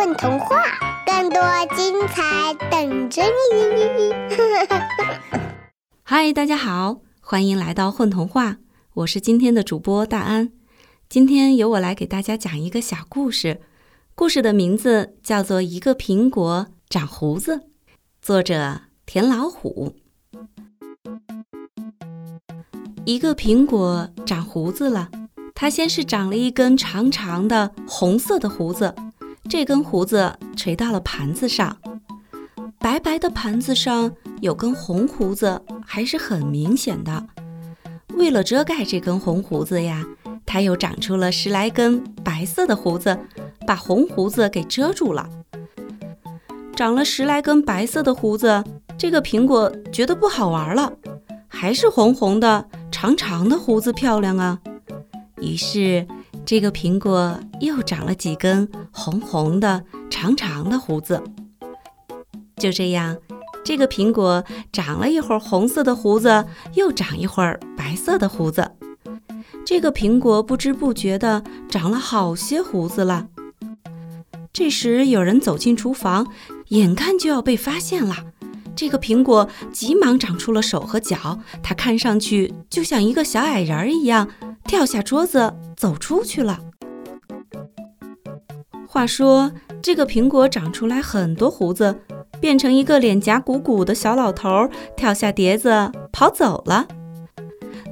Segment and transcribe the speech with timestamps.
[0.00, 0.56] 混童话，
[1.04, 1.42] 更多
[1.76, 4.10] 精彩等着你！
[6.02, 8.56] 嗨，大家好，欢迎来到混童话，
[8.94, 10.52] 我是今天的主播大安。
[11.10, 13.60] 今天由我来给大家讲一个小故事，
[14.14, 17.56] 故事的名字叫做《一个苹果长胡子》，
[18.22, 19.96] 作者田老虎。
[23.04, 25.10] 一个苹果长胡子了，
[25.54, 28.94] 它先是长了一根长长的红色的胡子，
[29.50, 31.76] 这根胡子垂到了盘子上，
[32.78, 37.26] 白白的盘子上有根红胡子，还是很明显的。
[38.14, 40.06] 为了遮盖这根红胡子呀。
[40.46, 43.16] 它又长出了十来根白色的胡子，
[43.64, 45.28] 把红胡子给遮住了。
[46.74, 48.64] 长了十来根白色的胡子，
[48.98, 50.92] 这个苹果觉得不好玩了，
[51.46, 54.58] 还是红红的、长长的胡子漂亮啊。
[55.40, 56.04] 于是，
[56.50, 61.22] 这个苹果又长了几根红红的、长长的胡子。
[62.56, 63.16] 就这样，
[63.64, 68.68] 这个苹果长了一会儿红色的胡子，又长一会儿白色的胡子。
[69.64, 73.28] 这个苹果不知不觉地长了好些胡子了。
[74.52, 76.26] 这时有人走进厨房，
[76.70, 78.16] 眼看就要被发现了。
[78.74, 84.28] 这个苹果急忙长出了手和脚，它看上去就像一个小矮人一样，
[84.64, 86.60] 跳下桌子走出去了。
[88.86, 89.50] 话说，
[89.80, 92.00] 这个苹果长出来很多胡子，
[92.38, 96.86] 变成一个脸颊鼓鼓的小老头，跳下碟子跑走了。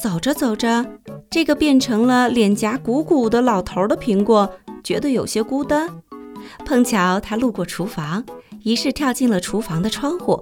[0.00, 0.86] 走着走着。
[1.28, 4.52] 这个变成了脸颊鼓鼓的老头的苹果，
[4.84, 5.88] 觉得有些孤单。
[6.64, 8.24] 碰巧他路过厨房，
[8.62, 10.40] 于是跳进了厨房的窗户。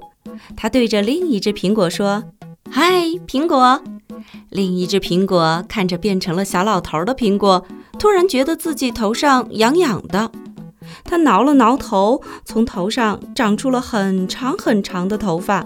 [0.56, 2.25] 他对着另一只苹果说
[2.70, 3.82] ：“嗨，苹果！”
[4.48, 7.67] 另一只苹果看着变成了小老头的苹果，
[7.98, 10.31] 突然觉得自己头上痒痒的。
[11.05, 15.64] 他挠了挠头，从头上长出了很长很长的头发，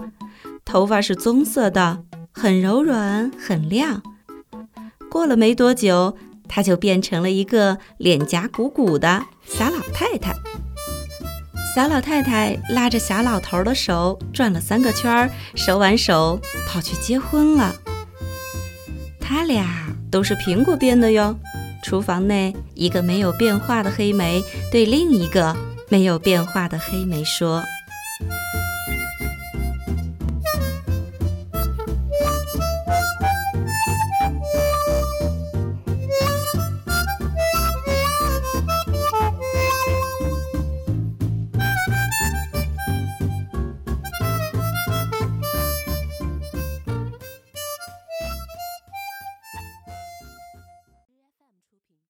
[0.63, 4.01] 头发是棕色的，很柔软，很亮。
[5.09, 6.15] 过了没多久，
[6.47, 10.35] 他就变成了一个脸颊鼓鼓的小老太太。
[11.75, 17.73] 小老太太拉着小老头的手转了三个圈，手挽手跑去结婚了。
[19.27, 21.35] 他俩都是苹果变的哟。
[21.83, 25.55] 厨房内，一个没有变化的黑莓对另一个
[25.89, 27.63] 没有变化的黑莓说。